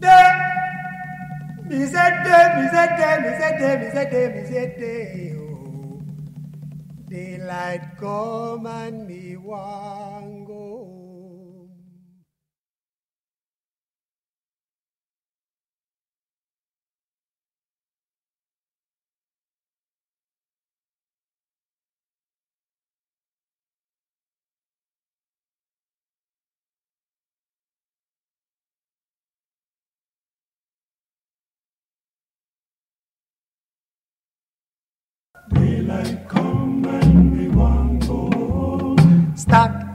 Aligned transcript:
Me 0.00 1.86
say 1.86 2.10
day, 2.24 2.44
me 2.56 2.68
say 2.68 2.86
day, 2.96 3.14
day, 4.10 4.26
me 4.34 4.42
say 4.48 4.66
day. 4.78 5.34
Oh, 5.38 6.02
daylight 7.08 7.96
come 7.98 8.66
and 8.66 9.06
me 9.06 9.36
want 9.36 10.46
go 10.46 10.93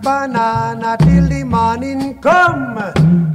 banana 0.01 0.97
till 0.99 1.27
the 1.27 1.43
morning 1.43 2.19
come. 2.21 2.75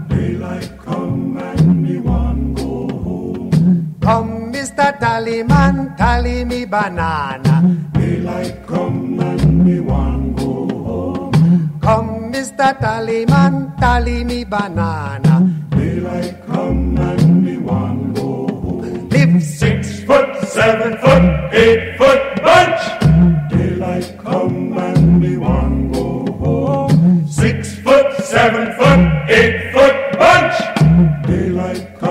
Daylight 0.09 0.71
come 0.85 1.37
and 1.37 1.83
me 1.83 1.99
want 1.99 2.56
go 2.56 2.88
home. 2.88 3.97
Come, 4.00 4.52
Mr. 4.52 4.99
Tallyman, 4.99 5.97
tally 5.97 6.44
me 6.44 6.64
banana. 6.64 7.54
Daylight 7.92 8.66
come 8.66 9.21
and 9.21 9.64
me 9.64 9.80
want 9.80 10.37
go 10.37 10.68
home. 10.68 11.80
Come, 11.80 12.33
Mr. 12.33 12.78
Tallyman, 12.80 13.78
tally 13.78 14.25
me 14.25 14.44
banana. 14.44 15.35
Daylight 15.71 16.47
come 16.47 16.97
and 16.99 17.44
me 17.44 17.56
want 17.59 18.14
go 18.14 18.47
home. 18.49 19.09
Live 19.11 19.42
Six 19.42 20.00
foot, 20.04 20.30
seven 20.49 20.97
foot, 20.99 21.54
eight 21.54 21.93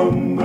come 0.04 0.43